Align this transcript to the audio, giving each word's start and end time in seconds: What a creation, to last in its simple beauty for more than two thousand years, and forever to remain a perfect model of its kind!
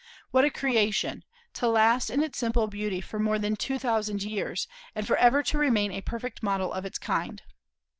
What 0.31 0.45
a 0.45 0.49
creation, 0.49 1.23
to 1.53 1.67
last 1.67 2.09
in 2.09 2.23
its 2.23 2.39
simple 2.39 2.65
beauty 2.65 3.01
for 3.01 3.19
more 3.19 3.37
than 3.37 3.55
two 3.55 3.77
thousand 3.77 4.23
years, 4.23 4.67
and 4.95 5.05
forever 5.05 5.43
to 5.43 5.59
remain 5.59 5.91
a 5.91 6.01
perfect 6.01 6.41
model 6.41 6.73
of 6.73 6.85
its 6.85 6.97
kind! 6.97 7.43